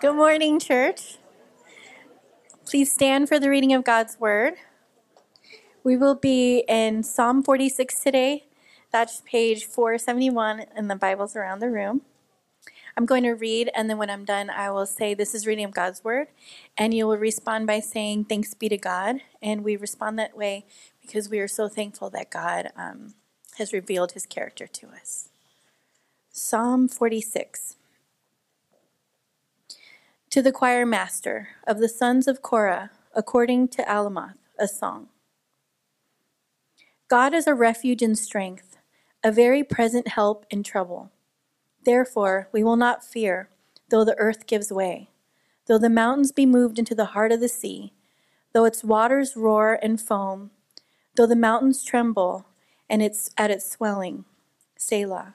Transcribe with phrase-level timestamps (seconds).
[0.00, 1.18] Good morning, church.
[2.64, 4.54] Please stand for the reading of God's word.
[5.84, 8.46] We will be in Psalm 46 today.
[8.90, 12.00] That's page 471 in the Bibles around the room.
[12.96, 15.66] I'm going to read, and then when I'm done, I will say, This is reading
[15.66, 16.28] of God's word.
[16.78, 19.16] And you will respond by saying, Thanks be to God.
[19.42, 20.64] And we respond that way
[21.02, 23.12] because we are so thankful that God um,
[23.58, 25.28] has revealed his character to us.
[26.32, 27.76] Psalm 46.
[30.30, 35.08] To the choir master of the sons of Korah, according to Alamoth, a song.
[37.08, 38.76] God is a refuge and strength,
[39.24, 41.10] a very present help in trouble.
[41.84, 43.50] Therefore, we will not fear,
[43.88, 45.10] though the earth gives way,
[45.66, 47.92] though the mountains be moved into the heart of the sea,
[48.52, 50.52] though its waters roar and foam,
[51.16, 52.46] though the mountains tremble
[52.88, 54.24] and it's at its swelling.
[54.76, 55.34] Selah.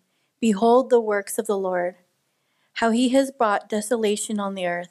[0.41, 1.97] Behold the works of the Lord,
[2.73, 4.89] how he has brought desolation on the earth.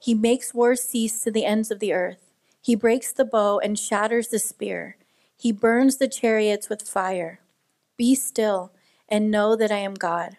[0.00, 2.32] He makes war cease to the ends of the earth.
[2.62, 4.96] He breaks the bow and shatters the spear.
[5.36, 7.40] He burns the chariots with fire.
[7.98, 8.72] Be still
[9.06, 10.38] and know that I am God.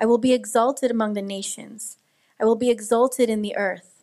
[0.00, 1.96] I will be exalted among the nations.
[2.40, 4.02] I will be exalted in the earth.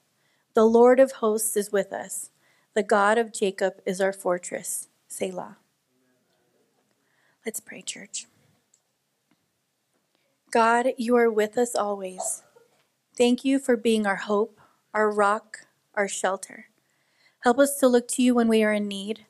[0.54, 2.30] The Lord of hosts is with us.
[2.74, 4.88] The God of Jacob is our fortress.
[5.10, 5.58] Selah.
[7.46, 8.28] Let's pray, church.
[10.54, 12.44] God, you are with us always.
[13.18, 14.62] Thank you for being our hope,
[14.94, 16.68] our rock, our shelter.
[17.40, 19.26] Help us to look to you when we are in need.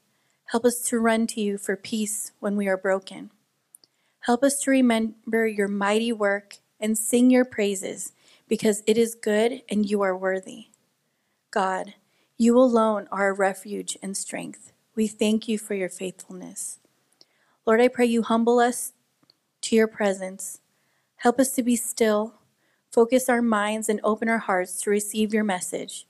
[0.48, 3.32] Help us to run to you for peace when we are broken.
[4.20, 8.12] Help us to remember your mighty work and sing your praises
[8.50, 10.72] because it is good and you are worthy.
[11.52, 11.94] God,
[12.38, 14.74] you alone are a refuge and strength.
[14.94, 16.80] We thank you for your faithfulness.
[17.66, 18.92] Lord, I pray you humble us
[19.62, 20.60] to your presence
[21.24, 22.34] Help us to be still,
[22.92, 26.06] focus our minds, and open our hearts to receive your message.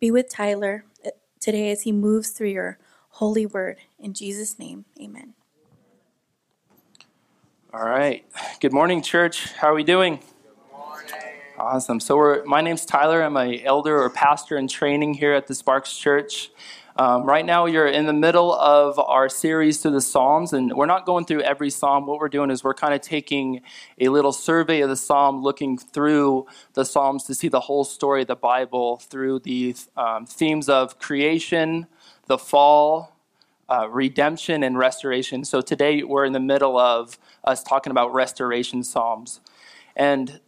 [0.00, 2.78] Be with Tyler uh, today as he moves through your
[3.10, 3.76] holy word.
[3.98, 5.34] In Jesus' name, amen.
[7.74, 8.24] All right.
[8.60, 9.52] Good morning, church.
[9.52, 10.20] How are we doing?
[10.72, 11.12] Morning.
[11.58, 12.00] Awesome.
[12.00, 13.22] So, we're, my name's Tyler.
[13.22, 16.50] I'm an elder or pastor in training here at the Sparks Church.
[16.98, 20.86] Um, right now, you're in the middle of our series through the Psalms, and we're
[20.86, 22.06] not going through every Psalm.
[22.06, 23.60] What we're doing is we're kind of taking
[24.00, 28.22] a little survey of the Psalm, looking through the Psalms to see the whole story
[28.22, 31.86] of the Bible through the um, themes of creation,
[32.28, 33.14] the fall,
[33.68, 35.44] uh, redemption, and restoration.
[35.44, 39.40] So today, we're in the middle of us talking about restoration Psalms.
[39.94, 40.40] And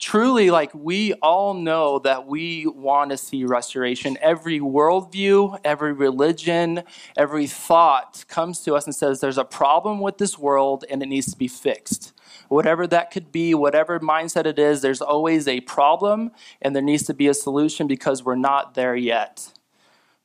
[0.00, 4.16] truly, like we all know that we want to see restoration.
[4.20, 6.82] Every worldview, every religion,
[7.16, 11.06] every thought comes to us and says there's a problem with this world and it
[11.06, 12.14] needs to be fixed.
[12.48, 16.32] Whatever that could be, whatever mindset it is, there's always a problem
[16.62, 19.52] and there needs to be a solution because we're not there yet.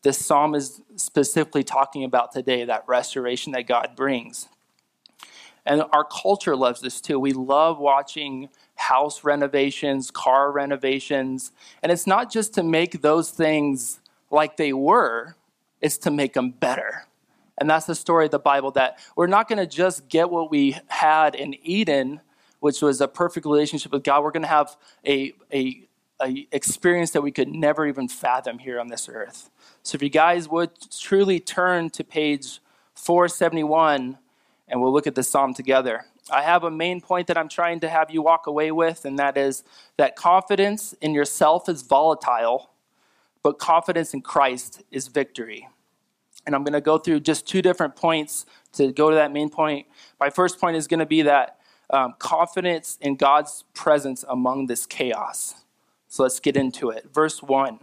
[0.04, 4.48] This psalm is specifically talking about today that restoration that God brings.
[5.66, 7.20] And our culture loves this too.
[7.20, 8.50] We love watching
[8.86, 11.52] house renovations, car renovations.
[11.82, 15.36] And it's not just to make those things like they were,
[15.82, 17.08] it's to make them better.
[17.58, 20.52] And that's the story of the Bible that we're not going to just get what
[20.52, 22.22] we had in Eden,
[22.60, 24.24] which was a perfect relationship with God.
[24.24, 24.76] We're going to have
[25.06, 25.88] a, a,
[26.22, 29.50] a experience that we could never even fathom here on this earth.
[29.84, 32.60] So if you guys would truly turn to page
[32.94, 34.18] 471
[34.68, 36.06] and we'll look at the psalm together.
[36.32, 39.20] I have a main point that I'm trying to have you walk away with, and
[39.20, 39.64] that is
[39.98, 42.72] that confidence in yourself is volatile,
[43.44, 45.68] but confidence in Christ is victory.
[46.46, 49.50] And I'm going to go through just two different points to go to that main
[49.50, 49.88] point.
[50.20, 51.58] My first point is going to be that
[51.90, 55.66] um, confidence in God's presence among this chaos.
[56.08, 57.08] So let's get into it.
[57.14, 57.80] Verse 1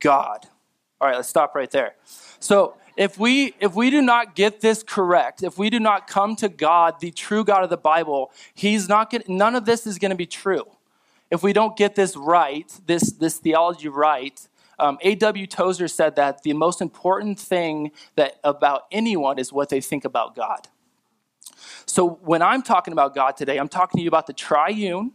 [0.00, 0.46] God.
[1.00, 1.94] All right, let's stop right there.
[2.40, 6.34] So if we if we do not get this correct, if we do not come
[6.36, 9.22] to God, the true God of the Bible, He's not going.
[9.28, 10.64] None of this is going to be true.
[11.30, 14.46] If we don't get this right, this this theology right,
[14.80, 15.46] um, A.W.
[15.46, 20.34] Tozer said that the most important thing that about anyone is what they think about
[20.34, 20.66] God.
[21.86, 25.12] So when I'm talking about God today, I'm talking to you about the triune,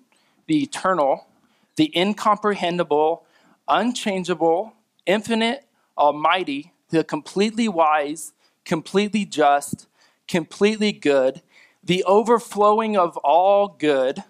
[0.47, 1.27] the eternal,
[1.75, 3.25] the incomprehensible,
[3.67, 4.73] unchangeable,
[5.05, 5.65] infinite,
[5.97, 8.33] almighty, the completely wise,
[8.65, 9.87] completely just,
[10.27, 11.41] completely good,
[11.83, 14.23] the overflowing of all good,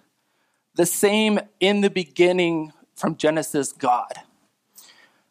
[0.75, 4.13] the same in the beginning from Genesis God.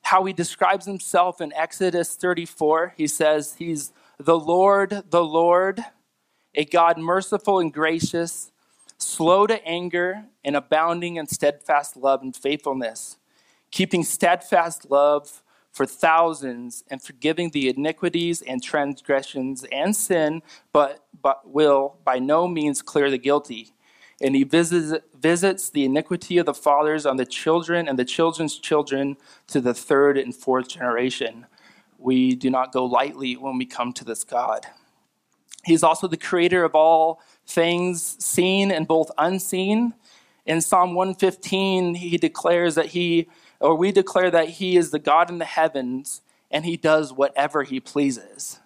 [0.02, 5.82] How he describes himself in Exodus 34, he says, He's the Lord, the Lord,
[6.54, 8.52] a God merciful and gracious,
[8.98, 13.16] slow to anger, and abounding in steadfast love and faithfulness,
[13.70, 15.42] keeping steadfast love
[15.72, 20.42] for thousands and forgiving the iniquities and transgressions and sin,
[20.72, 23.72] but, but will by no means clear the guilty.
[24.20, 28.58] And he visits, visits the iniquity of the fathers on the children and the children's
[28.58, 29.16] children
[29.48, 31.46] to the third and fourth generation.
[31.98, 34.66] We do not go lightly when we come to this God.
[35.64, 39.94] He's also the creator of all things seen and both unseen.
[40.44, 43.28] In Psalm 115, he declares that he
[43.62, 46.20] or we declare that he is the God in the heavens
[46.50, 48.60] and he does whatever he pleases.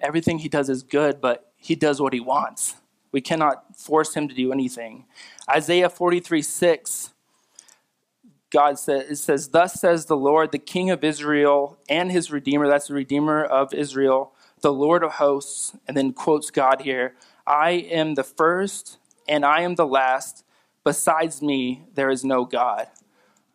[0.00, 2.76] Everything he does is good, but he does what he wants.
[3.10, 5.06] We cannot force him to do anything.
[5.50, 7.12] Isaiah 43 6,
[8.50, 12.68] God says, it says, Thus says the Lord, the King of Israel and his Redeemer,
[12.68, 17.14] that's the Redeemer of Israel, the Lord of hosts, and then quotes God here
[17.46, 18.98] I am the first
[19.28, 20.44] and I am the last.
[20.84, 22.86] Besides me, there is no God.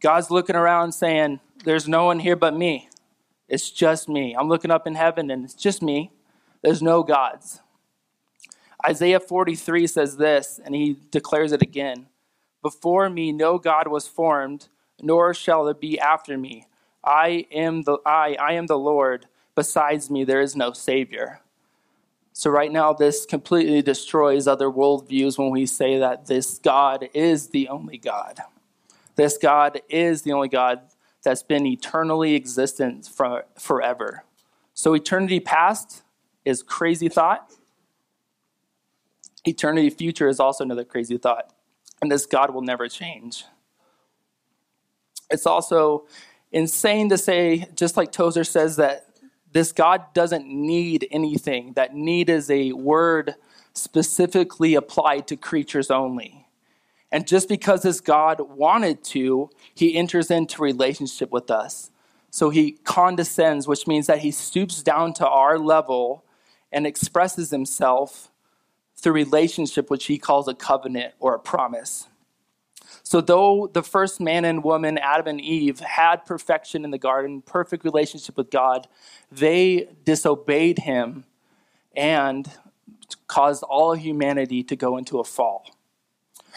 [0.03, 2.89] God's looking around saying, There's no one here but me.
[3.47, 4.35] It's just me.
[4.37, 6.11] I'm looking up in heaven and it's just me.
[6.61, 7.61] There's no gods.
[8.85, 12.07] Isaiah 43 says this, and he declares it again
[12.61, 14.67] Before me no God was formed,
[15.01, 16.67] nor shall it be after me.
[17.01, 19.27] I am the I, I am the Lord.
[19.55, 21.39] Besides me there is no Savior.
[22.33, 27.49] So right now this completely destroys other worldviews when we say that this God is
[27.49, 28.41] the only God.
[29.15, 30.81] This God is the only God
[31.23, 34.23] that's been eternally existent for, forever.
[34.73, 36.03] So eternity past
[36.45, 37.51] is crazy thought.
[39.45, 41.53] Eternity future is also another crazy thought.
[42.01, 43.45] And this God will never change.
[45.29, 46.05] It's also
[46.51, 49.07] insane to say, just like Tozer says, that
[49.51, 51.73] this God doesn't need anything.
[51.73, 53.35] That need is a word
[53.73, 56.42] specifically applied to creatures only.
[57.13, 61.91] And just because this God wanted to, he enters into relationship with us.
[62.31, 66.25] So he condescends, which means that he stoops down to our level
[66.71, 68.31] and expresses himself
[68.95, 72.07] through relationship, which he calls a covenant or a promise.
[73.03, 77.43] So, though the first man and woman, Adam and Eve, had perfection in the garden,
[77.43, 78.87] perfect relationship with God,
[79.31, 81.25] they disobeyed him
[81.95, 82.49] and
[83.27, 85.72] caused all humanity to go into a fall.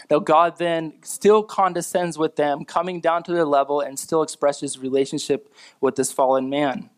[0.09, 4.79] Now, God then still condescends with them, coming down to their level, and still expresses
[4.79, 6.89] relationship with this fallen man.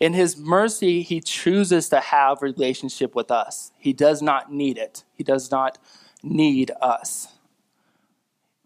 [0.00, 3.72] In his mercy, he chooses to have relationship with us.
[3.78, 5.04] He does not need it.
[5.14, 5.78] He does not
[6.22, 7.28] need us.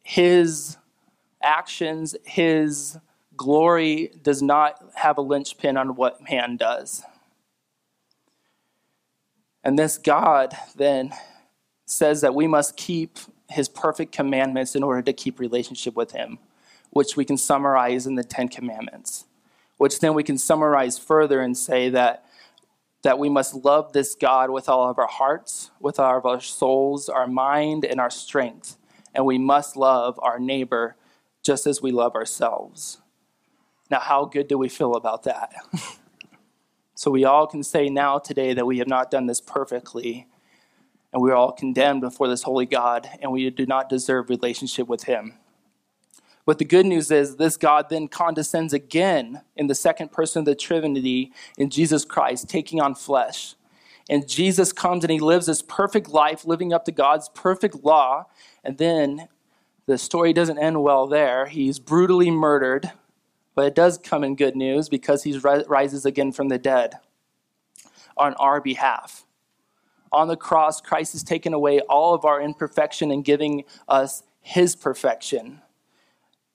[0.02, 0.76] His
[1.42, 2.98] actions, his
[3.36, 7.02] glory does not have a linchpin on what man does.
[9.62, 11.12] And this God then
[11.90, 16.38] says that we must keep his perfect commandments in order to keep relationship with him,
[16.90, 19.26] which we can summarize in the 10 commandments,
[19.76, 22.24] which then we can summarize further and say that
[23.02, 26.40] that we must love this God with all of our hearts, with all of our
[26.40, 28.76] souls, our mind, and our strength.
[29.14, 30.96] And we must love our neighbor
[31.42, 33.00] just as we love ourselves.
[33.90, 35.54] Now, how good do we feel about that?
[36.94, 40.28] so, we all can say now today that we have not done this perfectly,
[41.12, 44.86] and we are all condemned before this holy God, and we do not deserve relationship
[44.86, 45.34] with him.
[46.46, 50.46] But the good news is this God then condescends again in the second person of
[50.46, 53.54] the Trinity in Jesus Christ, taking on flesh.
[54.08, 58.26] And Jesus comes and he lives this perfect life, living up to God's perfect law.
[58.64, 59.28] And then
[59.86, 61.46] the story doesn't end well there.
[61.46, 62.90] He's brutally murdered,
[63.54, 66.94] but it does come in good news because he rises again from the dead
[68.16, 69.24] on our behalf
[70.12, 74.74] on the cross, Christ has taken away all of our imperfection and giving us his
[74.74, 75.60] perfection.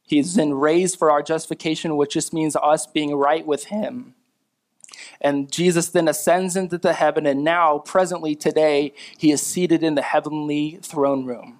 [0.03, 4.13] He's been raised for our justification, which just means us being right with him.
[5.19, 9.95] And Jesus then ascends into the heaven, and now, presently today, he is seated in
[9.95, 11.59] the heavenly throne room.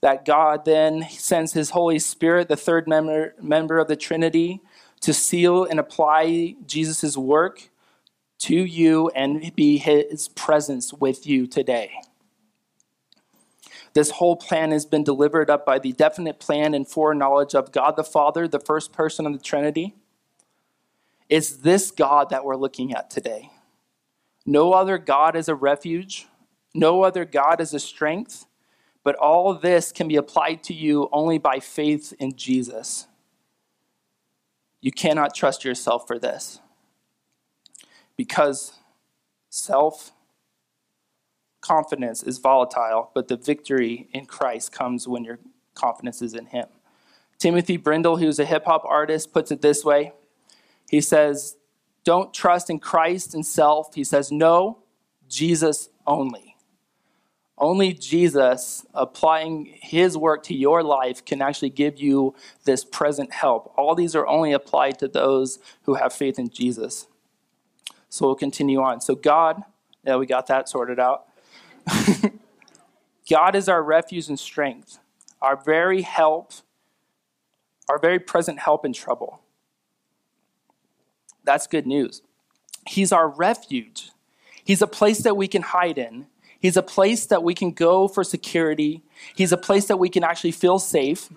[0.00, 4.60] That God then sends his Holy Spirit, the third member, member of the Trinity,
[5.00, 7.70] to seal and apply Jesus' work
[8.38, 11.92] to you and be his presence with you today.
[13.94, 17.96] This whole plan has been delivered up by the definite plan and foreknowledge of God
[17.96, 19.96] the Father, the first person of the Trinity.
[21.28, 23.50] It's this God that we're looking at today.
[24.46, 26.26] No other God is a refuge,
[26.74, 28.46] no other God is a strength,
[29.02, 33.06] but all this can be applied to you only by faith in Jesus.
[34.80, 36.60] You cannot trust yourself for this
[38.18, 38.74] because
[39.48, 40.12] self
[41.62, 45.38] confidence is volatile, but the victory in Christ comes when your
[45.74, 46.66] confidence is in Him.
[47.38, 50.12] Timothy Brindle, who's a hip hop artist, puts it this way
[50.90, 51.56] He says,
[52.04, 53.94] Don't trust in Christ and self.
[53.94, 54.82] He says, No,
[55.28, 56.56] Jesus only.
[57.60, 63.72] Only Jesus applying his work to your life can actually give you this present help.
[63.76, 67.08] All these are only applied to those who have faith in Jesus.
[68.08, 69.00] So we'll continue on.
[69.00, 69.62] So, God,
[70.04, 71.26] yeah, we got that sorted out.
[73.30, 74.98] God is our refuge and strength,
[75.42, 76.52] our very help,
[77.88, 79.40] our very present help in trouble.
[81.44, 82.22] That's good news.
[82.86, 84.10] He's our refuge.
[84.64, 86.26] He's a place that we can hide in.
[86.60, 89.02] He's a place that we can go for security.
[89.34, 91.30] He's a place that we can actually feel safe.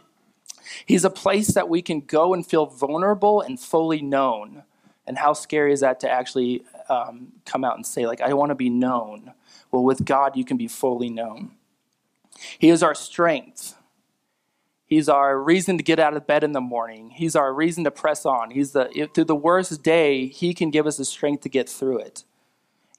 [0.86, 4.64] He's a place that we can go and feel vulnerable and fully known.
[5.08, 8.50] And how scary is that to actually um, come out and say, like, I want
[8.50, 9.34] to be known?
[9.72, 11.52] Well, with God, you can be fully known.
[12.60, 13.76] He is our strength.
[14.86, 17.12] He's our reason to get out of bed in the morning.
[17.12, 18.52] He's our reason to press on.
[18.52, 22.00] He's the through the worst day, he can give us the strength to get through
[22.00, 22.26] it.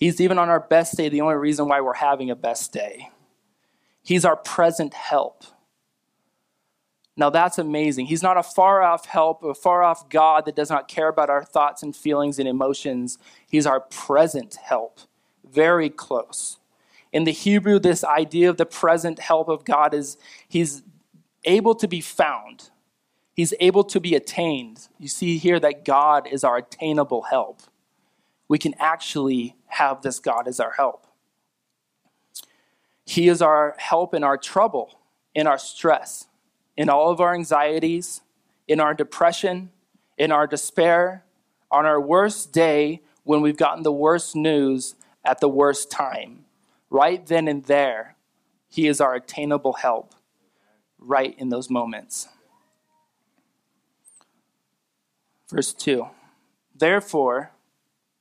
[0.01, 3.11] He's even on our best day the only reason why we're having a best day.
[4.03, 5.45] He's our present help.
[7.17, 8.07] Now that's amazing.
[8.07, 11.29] He's not a far off help, a far off God that does not care about
[11.29, 13.19] our thoughts and feelings and emotions.
[13.47, 15.01] He's our present help,
[15.45, 16.59] very close.
[17.13, 20.17] In the Hebrew, this idea of the present help of God is
[20.49, 20.83] he's
[21.45, 22.71] able to be found,
[23.35, 24.89] he's able to be attained.
[24.99, 27.61] You see here that God is our attainable help.
[28.49, 31.07] We can actually have this God as our help.
[33.05, 35.01] He is our help in our trouble,
[35.35, 36.27] in our stress,
[36.77, 38.21] in all of our anxieties,
[38.67, 39.71] in our depression,
[40.17, 41.25] in our despair,
[41.71, 46.45] on our worst day when we've gotten the worst news at the worst time
[46.93, 48.17] right then and there,
[48.69, 50.15] He is our attainable help
[50.99, 52.29] right in those moments.
[55.51, 56.07] Verse 2
[56.75, 57.53] Therefore,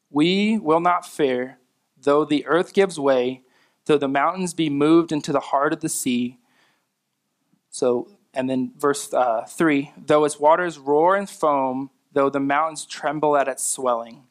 [0.10, 1.58] we will not fear,
[2.02, 3.44] though the earth gives way,
[3.86, 6.38] though the mountains be moved into the heart of the sea.
[7.70, 12.86] So, and then verse uh, 3 though its waters roar and foam, though the mountains
[12.86, 14.24] tremble at its swelling.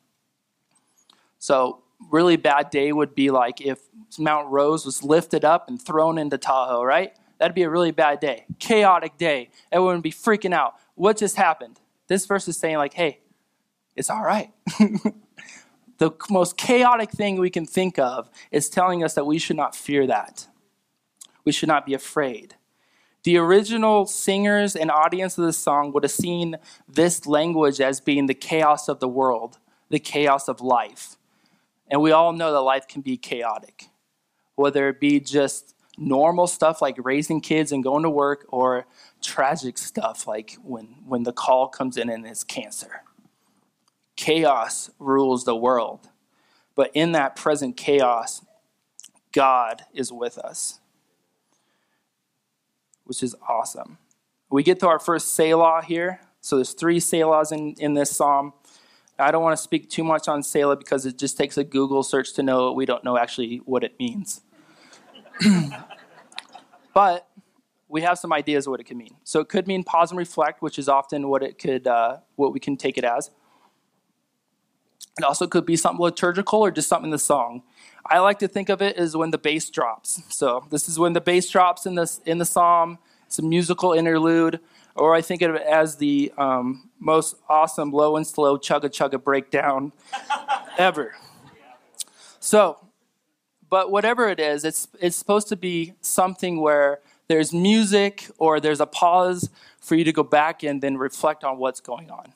[1.39, 3.81] So, really bad day would be like if
[4.19, 7.15] Mount Rose was lifted up and thrown into Tahoe, right?
[7.39, 8.45] That'd be a really bad day.
[8.59, 9.51] Chaotic day.
[9.73, 10.75] Everyone would be freaking out.
[10.95, 11.81] What just happened?
[12.07, 13.21] This verse is saying, like, hey,
[13.97, 14.51] it's all right.
[15.99, 19.75] the most chaotic thing we can think of is telling us that we should not
[19.75, 20.49] fear that.
[21.45, 22.57] We should not be afraid.
[23.23, 26.57] The original singers and audience of this song would have seen
[26.89, 29.59] this language as being the chaos of the world,
[29.91, 31.17] the chaos of life.
[31.89, 33.89] And we all know that life can be chaotic,
[34.55, 38.87] whether it be just normal stuff like raising kids and going to work, or
[39.21, 43.03] tragic stuff like when, when the call comes in and it's cancer.
[44.17, 46.09] Chaos rules the world.
[46.75, 48.43] But in that present chaos,
[49.33, 50.80] God is with us,
[53.11, 53.99] which is awesome.
[54.51, 56.21] We get to our first Selah here.
[56.41, 58.53] So there's three Selahs in, in this psalm.
[59.19, 62.05] I don't want to speak too much on Selah because it just takes a Google
[62.05, 64.43] search to know we don't know actually what it means.
[66.95, 67.29] but
[67.89, 69.17] we have some ideas of what it could mean.
[69.25, 72.53] So it could mean pause and reflect, which is often what it could, uh, what
[72.53, 73.33] we can take it as.
[75.19, 77.65] It also could be something liturgical or just something in the song.
[78.07, 80.23] I like to think of it as when the bass drops.
[80.29, 82.99] So this is when the bass drops in this in the psalm.
[83.27, 84.61] It's a musical interlude
[85.01, 89.23] or I think of it as the um, most awesome low and slow chugga chugga
[89.23, 89.93] breakdown
[90.79, 91.15] ever.
[92.39, 92.79] So,
[93.69, 98.81] but whatever it is, it's, it's supposed to be something where there's music or there's
[98.81, 102.33] a pause for you to go back and then reflect on what's going on.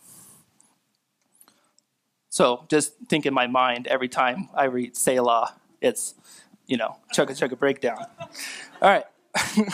[2.34, 6.16] So just think in my mind every time I read Selah, it's,
[6.66, 8.06] you know, chugga chugga breakdown.
[8.82, 9.04] All right.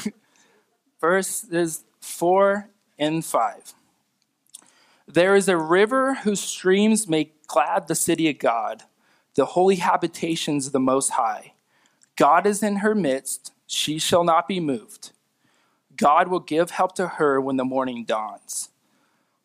[1.00, 3.72] Verse is 4 and 5.
[5.08, 8.82] There is a river whose streams make glad the city of God,
[9.36, 11.54] the holy habitations of the Most High.
[12.14, 15.12] God is in her midst, she shall not be moved.
[15.96, 18.68] God will give help to her when the morning dawns.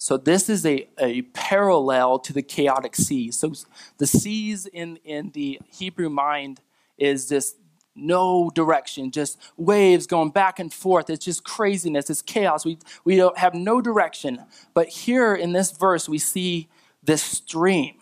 [0.05, 3.31] So this is a, a parallel to the chaotic sea.
[3.31, 3.53] So
[3.97, 6.61] the seas in, in the Hebrew mind
[6.99, 7.55] is this
[7.95, 11.09] no direction, just waves going back and forth.
[11.09, 12.63] It's just craziness, it's chaos.
[12.63, 14.45] We, we don't have no direction.
[14.75, 16.69] But here in this verse, we see
[17.01, 17.95] this stream.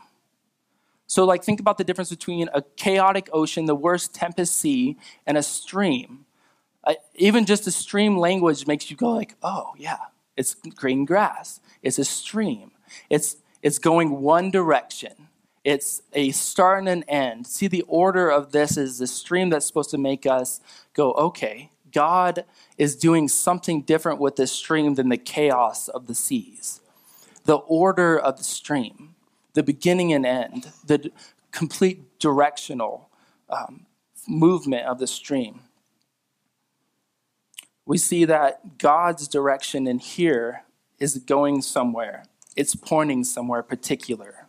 [1.08, 5.38] So, like, think about the difference between a chaotic ocean, the worst tempest sea, and
[5.38, 6.26] a stream.
[6.84, 10.00] Uh, even just the stream language makes you go like, oh, yeah,
[10.36, 11.62] it's green grass.
[11.84, 12.72] It's a stream.
[13.10, 15.12] It's, it's going one direction.
[15.64, 17.48] It's a start and an end.
[17.48, 20.60] See, the order of this is the stream that's supposed to make us
[20.94, 22.46] go, okay, God
[22.78, 26.82] is doing something different with this stream than the chaos of the seas.
[27.46, 29.16] The order of the stream,
[29.54, 31.12] the beginning and end, the
[31.52, 33.10] complete directional
[33.50, 33.86] um,
[34.28, 35.62] movement of the stream.
[37.86, 40.64] We see that God's direction in here
[41.00, 44.48] is going somewhere, it's pointing somewhere particular.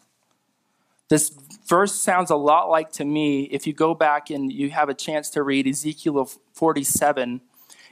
[1.09, 1.31] This
[1.67, 4.95] verse sounds a lot like to me, if you go back and you have a
[4.95, 7.41] chance to read Ezekiel 47,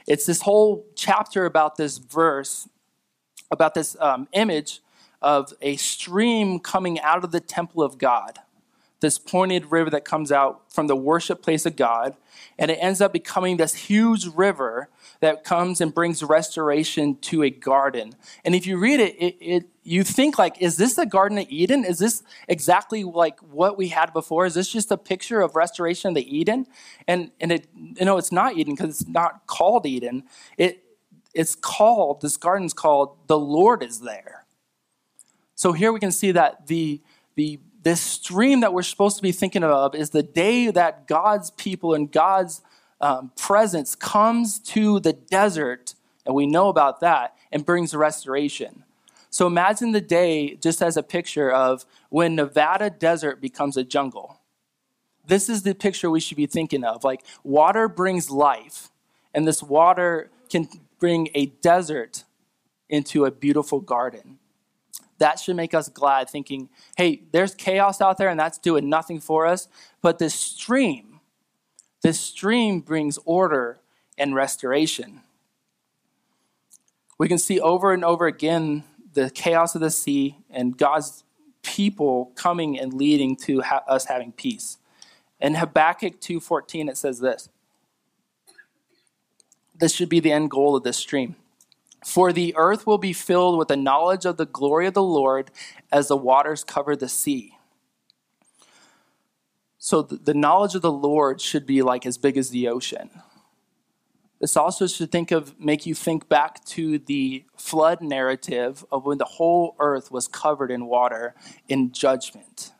[0.07, 2.67] it's this whole chapter about this verse,
[3.51, 4.81] about this um, image
[5.21, 8.39] of a stream coming out of the temple of God
[9.03, 12.15] this pointed river that comes out from the worship place of God,
[12.57, 14.89] and it ends up becoming this huge river
[15.23, 18.13] that comes and brings restoration to a garden.
[18.43, 21.45] And if you read it, it, it you think like, is this the Garden of
[21.47, 21.85] Eden?
[21.85, 24.45] Is this exactly like what we had before?
[24.45, 26.67] Is this just a picture of restoration of the Eden?
[27.07, 30.23] And and it you know it's not Eden because it's not called Eden.
[30.57, 30.83] It
[31.33, 34.45] it's called this garden's called the Lord is there.
[35.55, 37.01] So here we can see that the
[37.35, 41.51] the this stream that we're supposed to be thinking of is the day that God's
[41.51, 42.61] people and God's
[43.03, 45.93] um, presence comes to the desert,
[46.25, 48.83] and we know about that, and brings restoration.
[49.29, 54.39] So imagine the day just as a picture of when Nevada desert becomes a jungle.
[55.27, 57.03] This is the picture we should be thinking of.
[57.03, 58.89] Like water brings life,
[59.33, 62.23] and this water can bring a desert
[62.89, 64.39] into a beautiful garden
[65.23, 69.19] that should make us glad, thinking, hey, there's chaos out there and that's doing nothing
[69.21, 69.67] for us.
[70.01, 71.12] But this stream,
[72.03, 73.79] this stream brings order
[74.17, 75.21] and restoration.
[77.17, 81.23] We can see over and over again the chaos of the sea and God's
[81.61, 84.77] people coming and leading to ha- us having peace.
[85.39, 87.49] In Habakkuk 2:14 it says this.
[89.75, 91.35] This should be the end goal of this stream.
[92.05, 95.51] For the earth will be filled with the knowledge of the glory of the Lord
[95.89, 97.57] as the waters cover the sea.
[99.85, 103.09] So the knowledge of the Lord should be like as big as the ocean.
[104.39, 109.17] This also should think of make you think back to the flood narrative of when
[109.17, 111.35] the whole earth was covered in water
[111.67, 112.71] in judgment.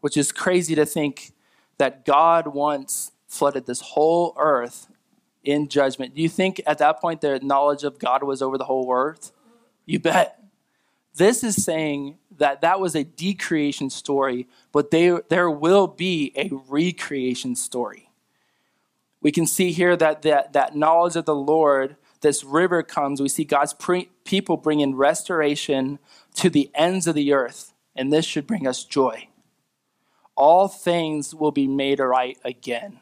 [0.00, 1.32] Which is crazy to think
[1.76, 4.88] that God once flooded this whole earth
[5.44, 6.14] in judgment.
[6.14, 9.32] Do you think at that point the knowledge of God was over the whole earth?
[9.84, 10.45] You bet.
[11.16, 16.50] This is saying that that was a decreation story, but they, there will be a
[16.68, 18.10] recreation story.
[19.22, 23.20] We can see here that, that that knowledge of the Lord, this river comes.
[23.20, 25.98] We see God's pre- people bringing restoration
[26.34, 29.28] to the ends of the earth, and this should bring us joy.
[30.36, 33.00] All things will be made right again.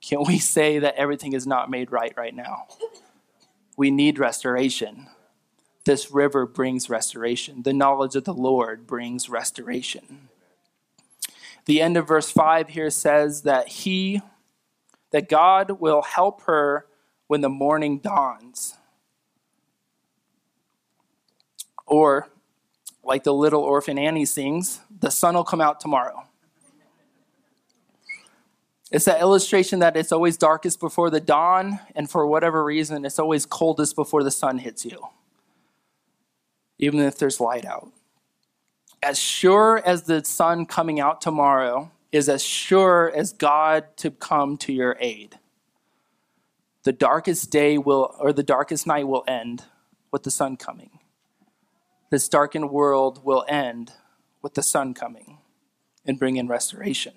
[0.00, 2.68] Can we say that everything is not made right right now?
[3.76, 5.08] We need restoration.
[5.84, 7.62] This river brings restoration.
[7.62, 10.28] The knowledge of the Lord brings restoration.
[11.64, 14.20] The end of verse 5 here says that he,
[15.10, 16.86] that God will help her
[17.26, 18.76] when the morning dawns.
[21.86, 22.28] Or,
[23.04, 26.24] like the little orphan Annie sings, the sun will come out tomorrow.
[28.90, 33.18] It's that illustration that it's always darkest before the dawn, and for whatever reason, it's
[33.18, 35.08] always coldest before the sun hits you,
[36.82, 37.92] even if there's light out.
[39.00, 44.56] As sure as the sun coming out tomorrow is as sure as God to come
[44.58, 45.38] to your aid.
[46.82, 49.64] The darkest day will, or the darkest night will end
[50.10, 50.98] with the sun coming.
[52.10, 53.92] This darkened world will end
[54.42, 55.38] with the sun coming
[56.04, 57.14] and bring in restoration.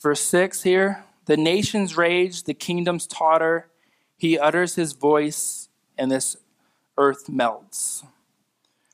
[0.00, 3.68] Verse 6 here the nations rage, the kingdoms totter.
[4.16, 5.68] He utters his voice,
[5.98, 6.36] and this
[6.98, 8.04] earth melts.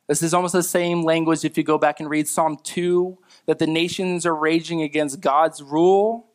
[0.08, 3.58] This is almost the same language if you go back and read Psalm 2 that
[3.58, 6.26] the nations are raging against God's rule,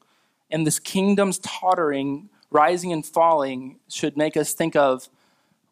[0.50, 5.10] and this kingdom's tottering, rising and falling should make us think of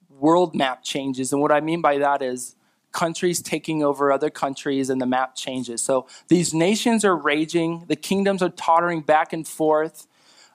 [0.09, 1.31] world map changes.
[1.31, 2.55] And what I mean by that is
[2.91, 5.81] countries taking over other countries and the map changes.
[5.81, 10.07] So these nations are raging, the kingdoms are tottering back and forth,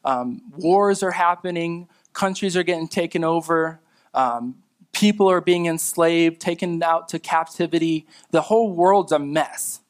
[0.04, 3.80] um, wars are happening, countries are getting taken over.
[4.14, 4.56] Um,
[4.92, 8.06] people are being enslaved, taken out to captivity.
[8.30, 9.80] The whole world's a mess.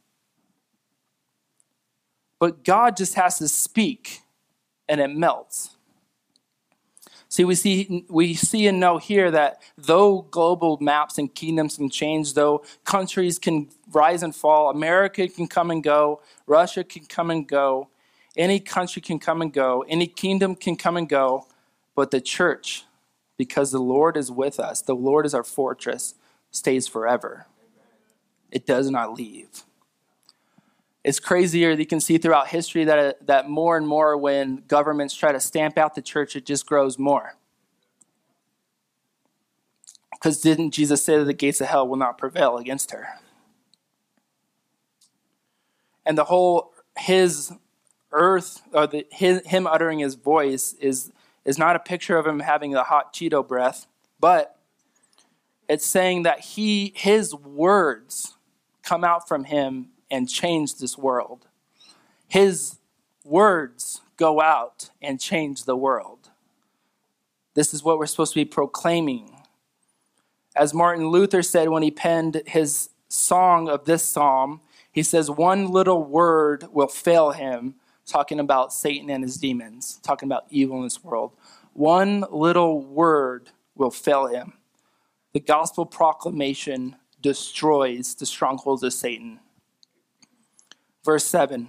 [2.39, 4.23] But God just has to speak
[4.89, 5.77] and it melts.
[7.29, 11.89] See, we see, we see and know here that though global maps and kingdoms can
[11.89, 17.31] change, though countries can rise and fall, America can come and go, Russia can come
[17.31, 17.89] and go,
[18.37, 21.47] any country can come and go, any kingdom can come and go,
[21.95, 22.85] but the church,
[23.41, 26.15] because the Lord is with us, the Lord is our fortress,
[26.51, 27.47] stays forever.
[28.51, 29.65] It does not leave.
[31.03, 31.71] It's crazier.
[31.71, 35.41] You can see throughout history that, uh, that more and more, when governments try to
[35.41, 37.37] stamp out the church, it just grows more.
[40.13, 43.09] Because didn't Jesus say that the gates of hell will not prevail against her?
[46.05, 47.55] And the whole, his
[48.13, 51.11] earth, or the, his, him uttering his voice, is,
[51.45, 53.87] is not a picture of him having the hot Cheeto breath,
[54.19, 54.59] but
[55.69, 58.37] it's saying that he, his words
[58.83, 61.47] come out from him and change this world.
[62.27, 62.79] His
[63.25, 66.31] words go out and change the world.
[67.55, 69.37] This is what we're supposed to be proclaiming.
[70.55, 74.61] As Martin Luther said when he penned his song of this psalm,
[74.93, 77.77] he says, One little word will fail him,
[78.11, 81.33] talking about Satan and his demons, talking about evil in this world.
[81.73, 84.55] One little word will fail him.
[85.33, 89.41] The gospel proclamation destroys the strongholds of Satan
[91.05, 91.69] verse 7.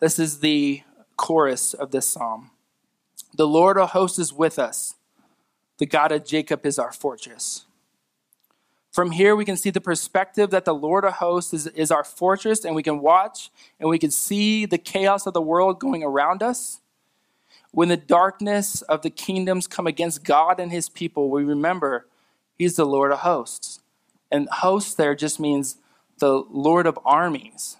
[0.00, 0.82] This is the
[1.16, 2.50] chorus of this psalm.
[3.34, 4.94] The Lord of hosts is with us.
[5.78, 7.66] The God of Jacob is our fortress.
[8.90, 12.04] From here, we can see the perspective that the Lord of hosts is, is our
[12.04, 16.02] fortress, and we can watch and we can see the chaos of the world going
[16.02, 16.80] around us.
[17.70, 22.06] When the darkness of the kingdoms come against God and his people, we remember
[22.56, 23.80] he's the Lord of hosts.
[24.30, 25.76] And hosts there just means
[26.18, 27.76] the Lord of armies.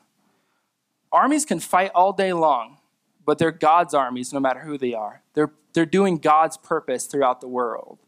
[1.10, 2.78] Armies can fight all day long,
[3.24, 5.22] but they're God's armies no matter who they are.
[5.34, 7.98] They're, they're doing God's purpose throughout the world.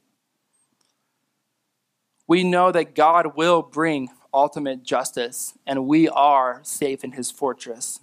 [2.31, 7.99] We know that God will bring ultimate justice, and we are safe in his fortress.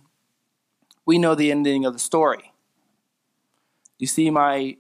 [1.06, 2.52] We know the ending of the story.
[3.98, 4.76] You see, my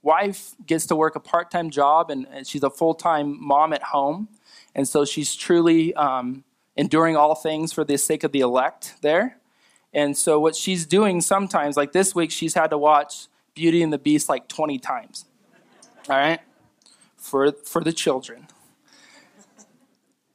[0.00, 3.82] wife gets to work a part time job, and she's a full time mom at
[3.82, 4.30] home.
[4.74, 9.36] And so she's truly um, enduring all things for the sake of the elect there.
[9.92, 13.92] And so, what she's doing sometimes, like this week, she's had to watch Beauty and
[13.92, 15.26] the Beast like 20 times.
[16.08, 16.40] All right?
[17.18, 18.46] For, for the children.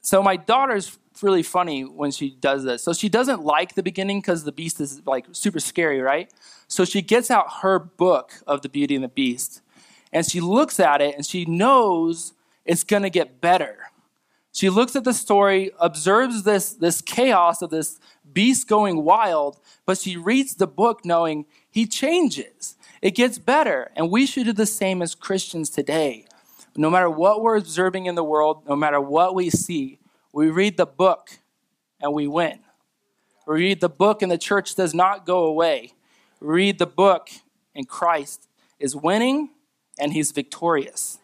[0.02, 2.82] So, my daughter's really funny when she does this.
[2.82, 6.30] So, she doesn't like the beginning because the Beast is like super scary, right?
[6.68, 9.62] So, she gets out her book of the Beauty and the Beast
[10.12, 12.34] and she looks at it and she knows
[12.66, 13.92] it's going to get better
[14.52, 17.98] she looks at the story, observes this, this chaos of this
[18.30, 22.76] beast going wild, but she reads the book knowing he changes.
[23.00, 23.90] It gets better.
[23.96, 26.26] And we should do the same as Christians today.
[26.76, 29.98] No matter what we're observing in the world, no matter what we see,
[30.32, 31.38] we read the book
[32.00, 32.60] and we win.
[33.46, 35.92] We read the book and the church does not go away.
[36.40, 37.28] We read the book
[37.74, 39.50] and Christ is winning
[39.98, 41.18] and he's victorious.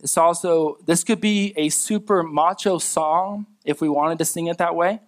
[0.00, 4.58] It's also, this could be a super macho song if we wanted to sing it
[4.58, 5.00] that way.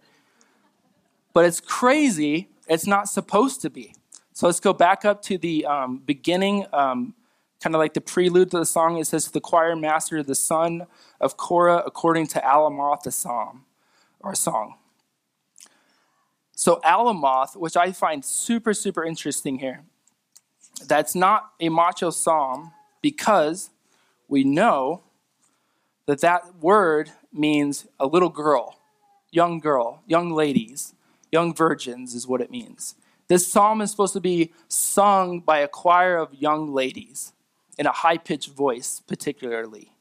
[1.35, 2.49] But it's crazy.
[2.67, 3.95] It's not supposed to be.
[4.33, 7.15] So let's go back up to the um, beginning, um,
[7.63, 8.99] kind of like the prelude to the song.
[8.99, 10.87] It says, The choir master, the son
[11.21, 13.65] of Korah, according to Alamoth, the psalm
[14.21, 14.75] or song.
[16.53, 19.85] So, Alamoth, which I find super, super interesting here,
[20.87, 23.71] that's not a macho psalm because
[24.29, 25.03] we know
[26.07, 28.79] that that word means a little girl,
[29.31, 30.95] young girl, young ladies,
[31.31, 32.95] young virgins is what it means.
[33.29, 37.33] This psalm is supposed to be sung by a choir of young ladies
[37.79, 39.93] in a high pitched voice, particularly.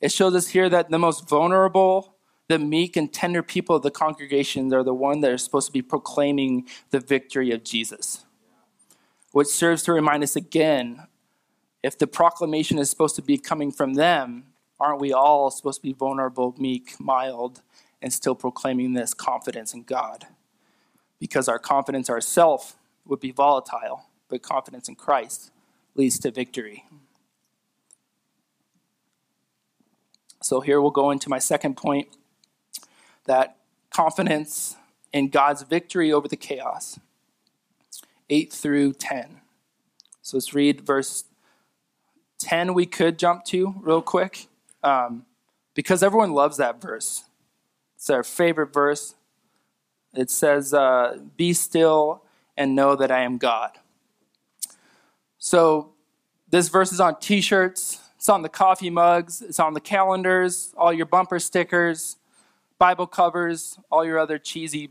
[0.00, 2.16] It shows us here that the most vulnerable,
[2.48, 5.72] the meek and tender people of the congregation are the one that are supposed to
[5.72, 8.24] be proclaiming the victory of Jesus,
[9.32, 11.06] which serves to remind us again
[11.82, 14.44] if the proclamation is supposed to be coming from them,
[14.78, 17.62] aren't we all supposed to be vulnerable, meek, mild,
[18.02, 20.26] and still proclaiming this confidence in God?
[21.18, 22.76] Because our confidence ourself
[23.06, 25.52] would be volatile, but confidence in Christ
[25.94, 26.84] leads to victory.
[30.42, 32.08] So here we'll go into my second point
[33.26, 33.56] that
[33.90, 34.76] confidence
[35.12, 36.98] in God's victory over the chaos.
[38.30, 39.40] 8 through 10.
[40.22, 41.24] So let's read verse
[42.38, 42.74] 10.
[42.74, 44.46] We could jump to real quick
[44.82, 45.26] um,
[45.74, 47.24] because everyone loves that verse.
[47.96, 49.14] It's our favorite verse.
[50.14, 52.22] It says, uh, Be still
[52.56, 53.72] and know that I am God.
[55.40, 55.94] So
[56.50, 60.74] this verse is on t shirts, it's on the coffee mugs, it's on the calendars,
[60.76, 62.16] all your bumper stickers,
[62.78, 64.90] Bible covers, all your other cheesy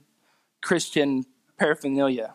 [0.62, 1.24] Christian
[1.58, 2.34] paraphernalia.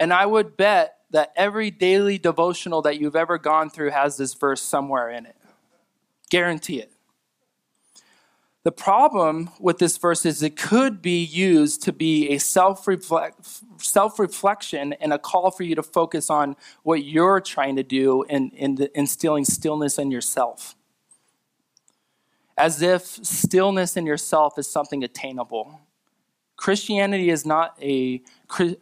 [0.00, 4.34] and I would bet that every daily devotional that you've ever gone through has this
[4.34, 5.36] verse somewhere in it.
[6.28, 6.92] Guarantee it.
[8.66, 14.92] The problem with this verse is it could be used to be a self reflection
[14.94, 18.88] and a call for you to focus on what you're trying to do in, in
[18.96, 20.74] instilling stillness in yourself.
[22.58, 25.82] As if stillness in yourself is something attainable.
[26.56, 28.20] Christianity is not a,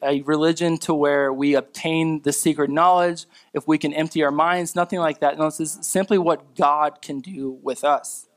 [0.02, 4.74] a religion to where we obtain the secret knowledge, if we can empty our minds,
[4.74, 5.36] nothing like that.
[5.36, 8.28] No, this is simply what God can do with us.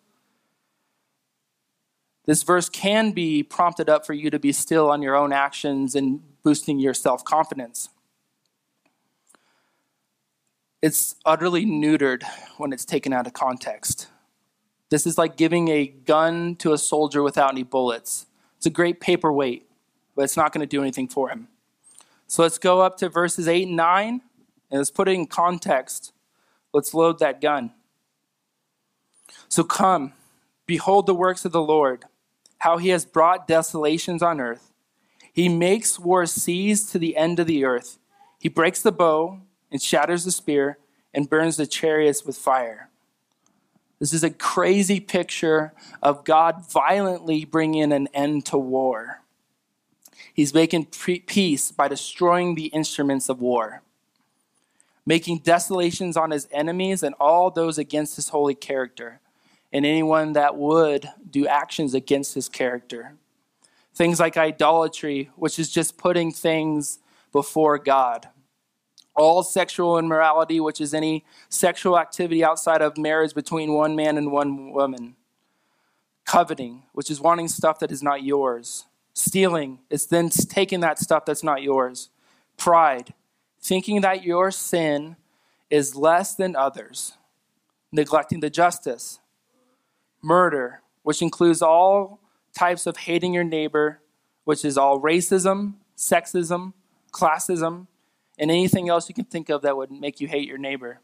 [2.27, 5.95] This verse can be prompted up for you to be still on your own actions
[5.95, 7.89] and boosting your self confidence.
[10.81, 12.23] It's utterly neutered
[12.57, 14.09] when it's taken out of context.
[14.89, 18.27] This is like giving a gun to a soldier without any bullets.
[18.57, 19.65] It's a great paperweight,
[20.15, 21.47] but it's not going to do anything for him.
[22.27, 24.21] So let's go up to verses 8 and 9,
[24.69, 26.11] and let's put it in context.
[26.73, 27.71] Let's load that gun.
[29.47, 30.13] So come,
[30.65, 32.05] behold the works of the Lord
[32.59, 34.71] how he has brought desolations on earth.
[35.31, 37.99] He makes war cease to the end of the earth.
[38.39, 39.41] He breaks the bow
[39.71, 40.79] and shatters the spear
[41.13, 42.89] and burns the chariots with fire.
[43.99, 49.21] This is a crazy picture of God violently bringing an end to war.
[50.33, 53.81] He's making peace by destroying the instruments of war,
[55.05, 59.19] making desolations on his enemies and all those against his holy character
[59.71, 63.15] and anyone that would do actions against his character.
[63.93, 66.99] Things like idolatry, which is just putting things
[67.31, 68.29] before God.
[69.15, 74.31] All sexual immorality, which is any sexual activity outside of marriage between one man and
[74.31, 75.15] one woman.
[76.25, 78.85] Coveting, which is wanting stuff that is not yours.
[79.13, 82.09] Stealing is then taking that stuff that's not yours.
[82.55, 83.13] Pride,
[83.59, 85.15] thinking that your sin
[85.71, 87.13] is less than others.
[87.91, 89.19] Neglecting the justice,
[90.27, 92.19] murder, which includes all
[92.53, 94.01] types of hating your neighbor,
[94.43, 96.73] which is all racism, sexism,
[97.11, 97.87] classism,
[98.37, 100.99] and anything else you can think of that would make you hate your neighbor.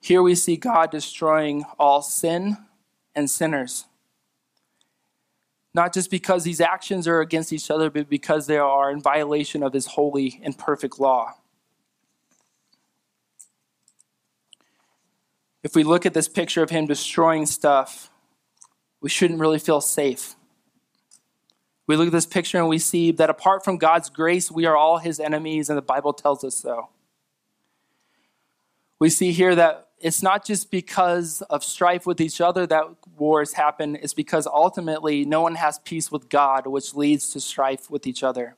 [0.00, 2.56] Here we see God destroying all sin
[3.14, 3.84] and sinners.
[5.72, 9.62] Not just because these actions are against each other, but because they are in violation
[9.62, 11.34] of his holy and perfect law.
[15.62, 18.10] If we look at this picture of him destroying stuff,
[19.00, 20.34] we shouldn't really feel safe.
[21.86, 24.76] We look at this picture and we see that apart from God's grace, we are
[24.76, 26.88] all his enemies, and the Bible tells us so.
[28.98, 32.84] We see here that it's not just because of strife with each other that
[33.18, 37.90] wars happen, it's because ultimately no one has peace with God, which leads to strife
[37.90, 38.56] with each other.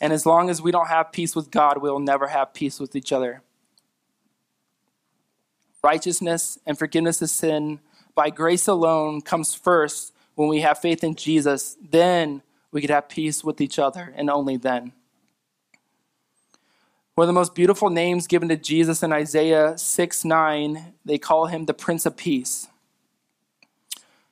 [0.00, 2.94] And as long as we don't have peace with God, we'll never have peace with
[2.94, 3.42] each other
[5.82, 7.80] righteousness and forgiveness of sin
[8.14, 11.76] by grace alone comes first when we have faith in Jesus.
[11.80, 14.92] Then we could have peace with each other, and only then.
[17.14, 21.46] One of the most beautiful names given to Jesus in Isaiah 6 9, they call
[21.46, 22.68] him the Prince of Peace.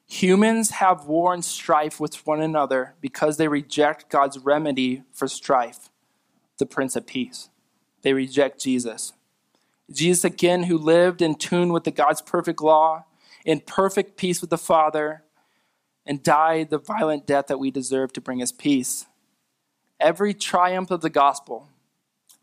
[0.07, 5.91] Humans have war and strife with one another because they reject God's remedy for strife,
[6.57, 7.51] the Prince of Peace.
[8.01, 9.13] They reject Jesus.
[9.91, 13.05] Jesus, again, who lived in tune with the God's perfect law,
[13.45, 15.23] in perfect peace with the Father,
[16.05, 19.07] and died the violent death that we deserve to bring us peace.
[20.01, 21.69] Every triumph of the gospel,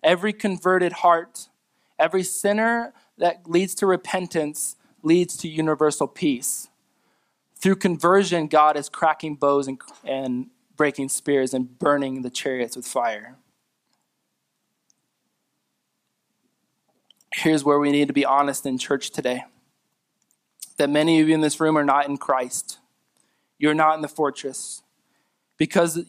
[0.03, 1.49] every converted heart,
[1.97, 6.67] every sinner that leads to repentance leads to universal peace.
[7.55, 12.85] Through conversion, God is cracking bows and, and breaking spears and burning the chariots with
[12.85, 13.37] fire.
[17.35, 19.43] Here's where we need to be honest in church today
[20.77, 22.79] that many of you in this room are not in Christ.
[23.57, 24.81] You're not in the fortress.
[25.57, 26.03] Because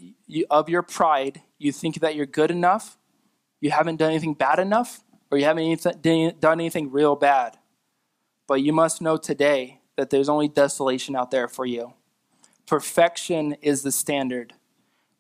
[0.51, 2.99] of your pride, you think that you're good enough,
[3.61, 5.83] you haven't done anything bad enough, or you haven't
[6.41, 7.59] done anything real bad.
[8.49, 11.95] But you must know today that there's only desolation out there for you.
[12.67, 14.55] Perfection is the standard.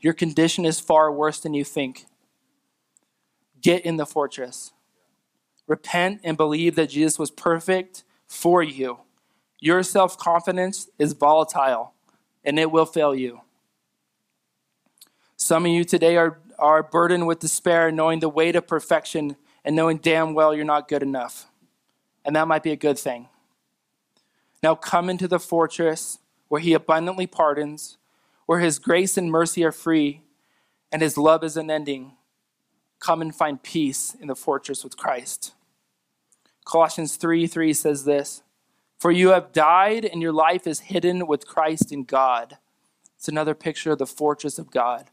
[0.00, 2.06] Your condition is far worse than you think.
[3.60, 4.72] Get in the fortress.
[5.66, 9.00] Repent and believe that Jesus was perfect for you.
[9.58, 11.92] Your self confidence is volatile
[12.44, 13.40] and it will fail you.
[15.36, 19.74] Some of you today are, are burdened with despair, knowing the weight of perfection and
[19.74, 21.46] knowing damn well you're not good enough.
[22.24, 23.28] And that might be a good thing.
[24.62, 27.98] Now come into the fortress where he abundantly pardons,
[28.46, 30.22] where his grace and mercy are free,
[30.92, 32.12] and his love is unending.
[33.00, 35.52] Come and find peace in the fortress with Christ.
[36.66, 38.42] Colossians 3 3 says this
[38.98, 42.58] For you have died, and your life is hidden with Christ in God.
[43.16, 45.06] It's another picture of the fortress of God.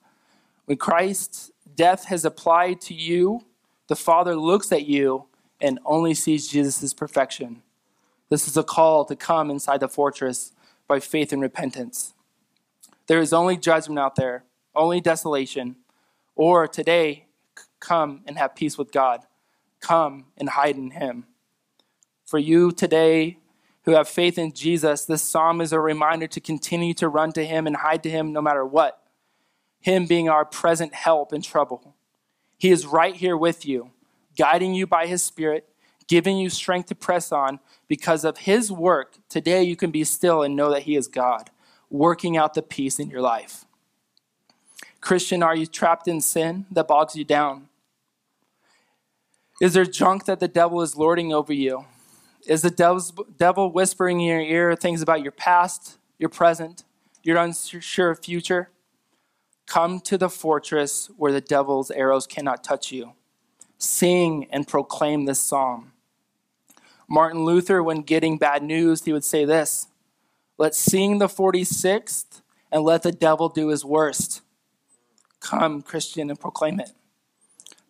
[0.65, 3.45] When Christ's death has applied to you,
[3.87, 5.25] the Father looks at you
[5.61, 7.61] and only sees Jesus' perfection.
[8.29, 10.53] This is a call to come inside the fortress
[10.87, 12.13] by faith and repentance.
[13.05, 14.43] There is only judgment out there,
[14.75, 15.75] only desolation.
[16.35, 17.27] Or today,
[17.79, 19.21] come and have peace with God.
[19.81, 21.25] Come and hide in Him.
[22.33, 23.37] For you today
[23.83, 27.45] who have faith in Jesus, this psalm is a reminder to continue to run to
[27.45, 29.03] Him and hide to Him no matter what.
[29.81, 31.93] Him being our present help in trouble.
[32.57, 33.91] He is right here with you,
[34.35, 35.69] guiding you by His Spirit,
[36.07, 37.59] giving you strength to press on.
[37.87, 41.51] Because of His work, today you can be still and know that He is God,
[41.91, 43.65] working out the peace in your life.
[45.01, 47.69] Christian, are you trapped in sin that bogs you down?
[49.61, 51.85] Is there junk that the devil is lording over you?
[52.45, 56.83] Is the devil whispering in your ear things about your past, your present,
[57.21, 58.69] your unsure future?
[59.65, 63.13] Come to the fortress where the devil's arrows cannot touch you.
[63.77, 65.93] Sing and proclaim this psalm.
[67.07, 69.87] Martin Luther, when getting bad news, he would say this
[70.57, 74.41] Let's sing the 46th and let the devil do his worst.
[75.39, 76.91] Come, Christian, and proclaim it.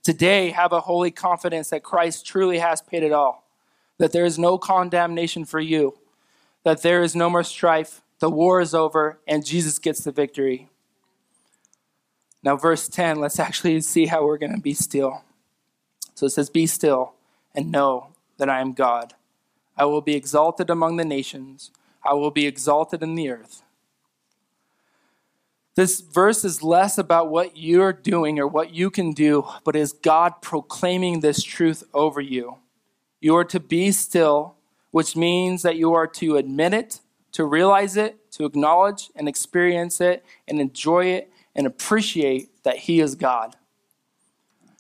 [0.04, 3.43] Today, have a holy confidence that Christ truly has paid it all
[3.98, 5.98] that there is no condemnation for you,
[6.64, 10.70] that there is no more strife, the war is over, and Jesus gets the victory.
[12.42, 15.24] Now, verse 10, let's actually see how we're going to be still.
[16.16, 17.14] So it says, Be still
[17.56, 19.14] and know that I am God.
[19.78, 21.72] I will be exalted among the nations,
[22.06, 23.64] I will be exalted in the earth.
[25.76, 29.92] This verse is less about what you're doing or what you can do, but is
[29.92, 32.58] God proclaiming this truth over you.
[33.24, 34.56] You are to be still,
[34.92, 37.00] which means that you are to admit it,
[37.32, 43.00] to realize it, to acknowledge and experience it, and enjoy it and appreciate that He
[43.00, 43.56] is God.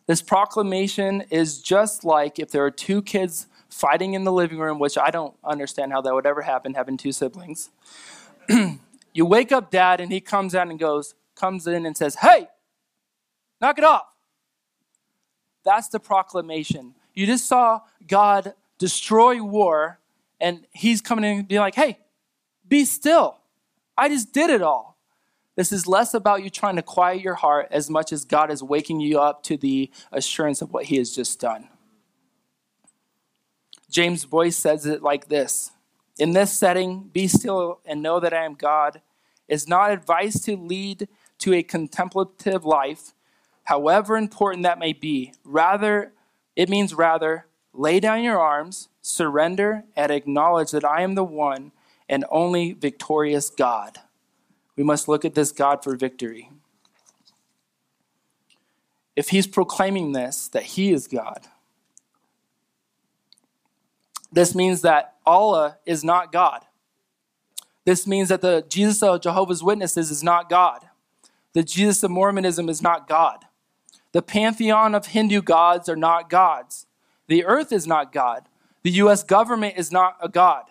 [0.08, 4.78] This proclamation is just like if there are two kids fighting in the living room,
[4.78, 7.70] which I don't understand how that would ever happen, having two siblings.
[9.14, 12.50] you wake up dad, and he comes out and goes, comes in and says, Hey,
[13.62, 14.14] knock it off.
[15.64, 16.96] That's the proclamation.
[17.13, 19.99] You just saw God destroy war,
[20.39, 21.99] and He's coming in and being like, hey,
[22.67, 23.38] be still.
[23.97, 24.97] I just did it all.
[25.56, 28.63] This is less about you trying to quiet your heart as much as God is
[28.63, 31.69] waking you up to the assurance of what He has just done.
[33.89, 35.71] James Boice says it like this
[36.17, 39.02] In this setting, be still and know that I am God
[39.47, 41.08] is not advice to lead
[41.39, 43.13] to a contemplative life,
[43.65, 45.34] however important that may be.
[45.43, 46.12] Rather,
[46.56, 51.72] it means rather, lay down your arms, surrender, and acknowledge that I am the one
[52.08, 54.00] and only victorious God.
[54.76, 56.50] We must look at this God for victory.
[59.16, 61.48] If he's proclaiming this, that he is God,
[64.32, 66.62] this means that Allah is not God.
[67.86, 70.88] This means that the Jesus of Jehovah's Witnesses is not God.
[71.54, 73.45] The Jesus of Mormonism is not God.
[74.14, 76.86] The pantheon of Hindu gods are not gods.
[77.28, 78.47] The earth is not God.
[78.84, 80.66] The US government is not a God.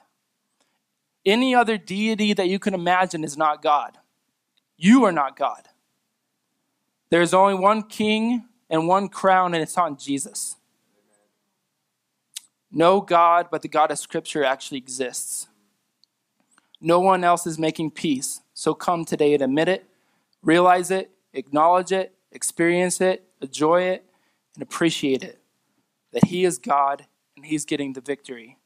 [1.26, 3.98] Any other deity that you can imagine is not God.
[4.76, 5.68] You are not God.
[7.10, 10.56] There's only one king and one crown, and it's on Jesus.
[12.70, 15.48] No God but the God of Scripture actually exists.
[16.80, 18.40] No one else is making peace.
[18.54, 19.86] So come today and admit it,
[20.42, 24.04] realize it, acknowledge it, experience it, enjoy it,
[24.54, 25.40] and appreciate it.
[26.12, 28.58] That He is God and He's getting the victory.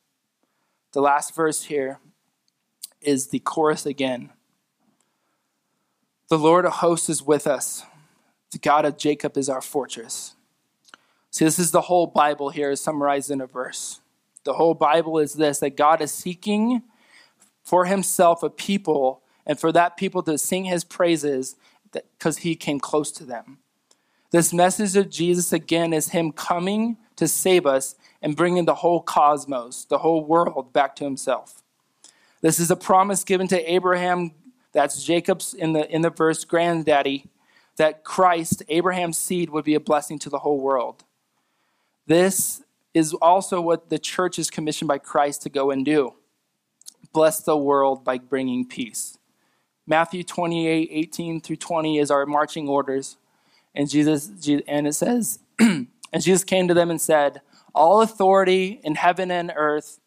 [0.93, 1.99] The last verse here
[3.01, 4.31] is the chorus again.
[6.29, 7.85] The Lord of hosts is with us.
[8.51, 10.35] The God of Jacob is our fortress.
[11.31, 14.01] See, this is the whole Bible here, is summarized in a verse.
[14.45, 16.83] The whole Bible is this that God is seeking
[17.63, 21.57] for himself a people, and for that people to sing his praises
[21.93, 23.59] because he came close to them.
[24.31, 29.01] This message of Jesus, again, is him coming to save us and bringing the whole
[29.01, 31.63] cosmos, the whole world, back to himself.
[32.41, 34.33] This is a promise given to Abraham,
[34.73, 37.31] that's Jacob's in the, in the verse, granddaddy,
[37.77, 41.05] that Christ, Abraham's seed, would be a blessing to the whole world.
[42.07, 42.63] This
[42.95, 46.15] is also what the church is commissioned by Christ to go and do
[47.13, 49.17] bless the world by bringing peace.
[49.87, 53.17] Matthew 28 18 through 20 is our marching orders.
[53.77, 54.31] And Jesus,
[54.67, 57.41] and it says, and Jesus came to them and said,
[57.75, 60.01] All authority in heaven and earth,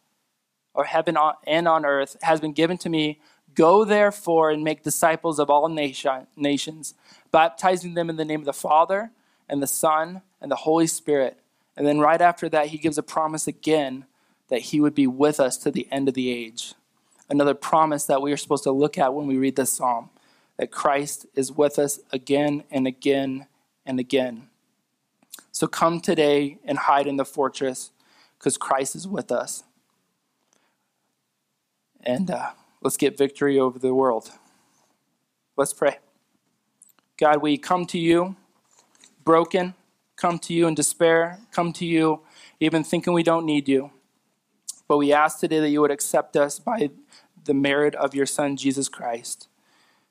[0.74, 1.18] or heaven
[1.48, 3.22] and on earth, has been given to me.
[3.56, 6.94] Go therefore and make disciples of all nation, nations,
[7.32, 9.12] baptizing them in the name of the Father
[9.48, 11.40] and the Son and the Holy Spirit
[11.80, 14.06] and then right after that, he gives a promise again
[14.50, 16.74] that he would be with us to the end of the age.
[17.30, 20.10] Another promise that we are supposed to look at when we read this psalm
[20.58, 23.48] that Christ is with us again and again
[23.90, 24.48] and again.
[25.52, 27.92] So come today and hide in the fortress
[28.38, 29.64] because Christ is with us.
[32.02, 34.32] And uh, let's get victory over the world.
[35.58, 35.98] Let's pray.
[37.18, 38.38] God, we come to you
[39.26, 39.74] broken
[40.20, 42.20] come to you in despair, come to you
[42.60, 43.90] even thinking we don't need you.
[44.88, 46.90] But we ask today that you would accept us by
[47.46, 49.48] the merit of your Son, Jesus Christ,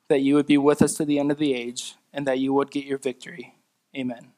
[0.09, 2.55] that you would be with us to the end of the age, and that you
[2.55, 3.55] would get your victory.
[3.97, 4.38] Amen.